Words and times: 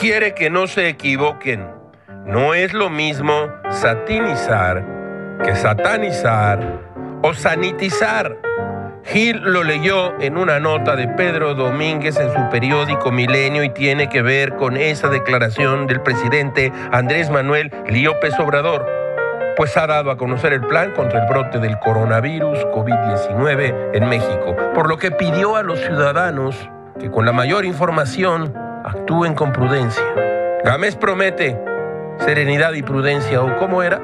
quiere 0.00 0.32
que 0.32 0.48
no 0.48 0.66
se 0.66 0.88
equivoquen. 0.88 1.68
No 2.24 2.54
es 2.54 2.72
lo 2.72 2.88
mismo 2.88 3.48
satinizar 3.68 4.82
que 5.44 5.54
satanizar 5.54 6.80
o 7.22 7.34
sanitizar. 7.34 8.34
Gil 9.04 9.42
lo 9.42 9.62
leyó 9.62 10.18
en 10.18 10.38
una 10.38 10.58
nota 10.58 10.96
de 10.96 11.06
Pedro 11.06 11.54
Domínguez 11.54 12.18
en 12.18 12.32
su 12.32 12.48
periódico 12.50 13.12
Milenio 13.12 13.62
y 13.62 13.68
tiene 13.70 14.08
que 14.08 14.22
ver 14.22 14.56
con 14.56 14.78
esa 14.78 15.08
declaración 15.08 15.86
del 15.86 16.00
presidente 16.00 16.72
Andrés 16.92 17.28
Manuel 17.28 17.70
López 17.90 18.38
Obrador, 18.38 18.86
pues 19.56 19.76
ha 19.76 19.86
dado 19.86 20.10
a 20.10 20.16
conocer 20.16 20.54
el 20.54 20.62
plan 20.62 20.92
contra 20.92 21.22
el 21.22 21.28
brote 21.28 21.58
del 21.58 21.78
coronavirus 21.78 22.58
COVID-19 22.68 23.90
en 23.92 24.08
México, 24.08 24.56
por 24.74 24.88
lo 24.88 24.96
que 24.96 25.10
pidió 25.10 25.56
a 25.56 25.62
los 25.62 25.78
ciudadanos 25.80 26.56
que 26.98 27.10
con 27.10 27.26
la 27.26 27.32
mayor 27.32 27.66
información 27.66 28.69
actúen 28.84 29.34
con 29.34 29.52
prudencia. 29.52 30.04
Gámez 30.64 30.96
promete 30.96 31.58
serenidad 32.20 32.72
y 32.72 32.82
prudencia, 32.82 33.42
¿o 33.42 33.56
cómo 33.58 33.82
era? 33.82 34.00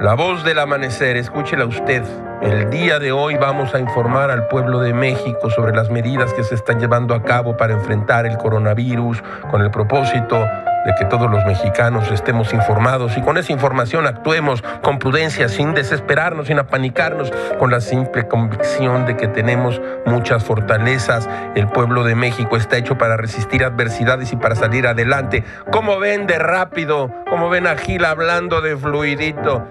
La 0.00 0.14
voz 0.14 0.44
del 0.44 0.58
amanecer, 0.58 1.16
escúchela 1.16 1.64
usted. 1.64 2.02
El 2.40 2.70
día 2.70 2.98
de 2.98 3.12
hoy 3.12 3.36
vamos 3.36 3.74
a 3.74 3.78
informar 3.78 4.30
al 4.30 4.48
pueblo 4.48 4.80
de 4.80 4.92
México 4.92 5.50
sobre 5.50 5.74
las 5.74 5.90
medidas 5.90 6.32
que 6.32 6.42
se 6.42 6.56
están 6.56 6.80
llevando 6.80 7.14
a 7.14 7.22
cabo 7.22 7.56
para 7.56 7.74
enfrentar 7.74 8.26
el 8.26 8.36
coronavirus 8.36 9.22
con 9.50 9.62
el 9.62 9.70
propósito 9.70 10.44
de 10.84 10.94
que 10.94 11.04
todos 11.04 11.30
los 11.30 11.44
mexicanos 11.44 12.10
estemos 12.10 12.52
informados 12.52 13.16
y 13.16 13.22
con 13.22 13.38
esa 13.38 13.52
información 13.52 14.06
actuemos 14.06 14.62
con 14.82 14.98
prudencia, 14.98 15.48
sin 15.48 15.74
desesperarnos, 15.74 16.48
sin 16.48 16.58
apanicarnos, 16.58 17.32
con 17.58 17.70
la 17.70 17.80
simple 17.80 18.26
convicción 18.28 19.06
de 19.06 19.16
que 19.16 19.28
tenemos 19.28 19.80
muchas 20.06 20.44
fortalezas. 20.44 21.28
El 21.54 21.68
pueblo 21.68 22.04
de 22.04 22.14
México 22.14 22.56
está 22.56 22.76
hecho 22.76 22.98
para 22.98 23.16
resistir 23.16 23.64
adversidades 23.64 24.32
y 24.32 24.36
para 24.36 24.54
salir 24.54 24.86
adelante. 24.86 25.44
¿Cómo 25.70 25.98
ven 25.98 26.26
de 26.26 26.38
rápido? 26.38 27.10
¿Cómo 27.28 27.48
ven 27.48 27.66
a 27.66 27.76
hablando 28.06 28.60
de 28.60 28.76
fluidito? 28.76 29.66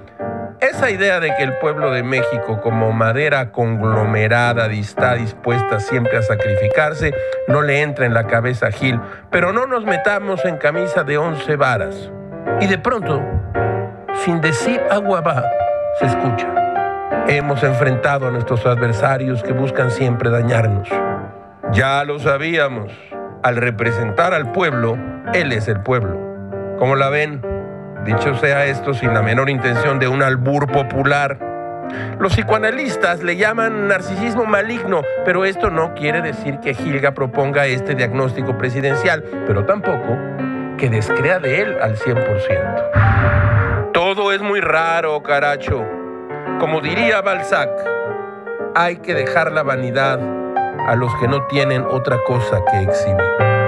Esa 0.62 0.92
idea 0.92 1.20
de 1.20 1.34
que 1.36 1.42
el 1.42 1.58
pueblo 1.58 1.90
de 1.90 2.04
México 2.04 2.62
como 2.62 2.92
madera 2.92 3.52
conglomerada 3.52 4.68
está 4.68 5.16
dispuesta 5.16 5.80
siempre 5.80 6.16
a 6.20 6.22
sacrificarse 6.22 7.16
no 7.48 7.64
le 7.64 7.82
entra 7.82 8.06
en 8.06 8.14
la 8.14 8.28
cabeza 8.28 8.68
a 8.68 8.72
Gil, 8.72 9.02
pero 9.32 9.54
no 9.54 9.66
nos 9.66 9.86
metamos 9.86 10.46
en 10.46 10.58
camisa 10.58 11.04
de 11.04 11.18
once 11.18 11.56
varas. 11.56 12.12
Y 12.60 12.68
de 12.68 12.78
pronto, 12.78 13.24
sin 14.24 14.40
decir 14.40 14.80
agua 14.92 15.22
va, 15.22 15.44
se 15.98 16.06
escucha. 16.06 16.48
Hemos 17.28 17.64
enfrentado 17.64 18.28
a 18.28 18.32
nuestros 18.32 18.64
adversarios 18.68 19.42
que 19.42 19.54
buscan 19.54 19.90
siempre 19.90 20.30
dañarnos. 20.30 20.88
Ya 21.72 22.04
lo 22.04 22.20
sabíamos, 22.20 22.92
al 23.42 23.56
representar 23.56 24.36
al 24.36 24.52
pueblo, 24.52 24.96
él 25.34 25.54
es 25.54 25.68
el 25.68 25.80
pueblo. 25.80 26.20
¿Cómo 26.78 26.96
la 26.96 27.10
ven? 27.10 27.61
Dicho 28.06 28.36
sea 28.36 28.66
esto 28.66 28.94
sin 28.94 29.14
la 29.14 29.22
menor 29.22 29.50
intención 29.50 30.00
de 30.00 30.08
un 30.08 30.24
albur 30.24 30.66
popular. 30.72 31.38
Los 32.20 32.34
psicoanalistas 32.34 33.22
le 33.22 33.36
llaman 33.36 33.88
narcisismo 33.88 34.46
maligno, 34.46 35.02
pero 35.24 35.46
esto 35.46 35.70
no 35.70 35.94
quiere 35.94 36.22
decir 36.22 36.60
que 36.60 36.74
Gilga 36.74 37.12
proponga 37.12 37.68
este 37.68 37.94
diagnóstico 37.94 38.58
presidencial, 38.58 39.24
pero 39.46 39.66
tampoco 39.66 40.18
que 40.78 40.90
descrea 40.90 41.38
de 41.40 41.62
él 41.62 41.78
al 41.82 41.96
100%. 41.96 43.92
Todo 43.94 44.32
es 44.32 44.42
muy 44.42 44.62
raro, 44.62 45.22
caracho. 45.22 45.86
Como 46.60 46.82
diría 46.82 47.22
Balzac, 47.22 47.70
hay 48.74 48.98
que 48.98 49.14
dejar 49.14 49.52
la 49.52 49.62
vanidad 49.64 50.20
a 50.88 50.96
los 50.96 51.14
que 51.18 51.28
no 51.28 51.46
tienen 51.48 51.84
otra 51.84 52.18
cosa 52.26 52.62
que 52.72 52.82
exhibir. 52.82 53.61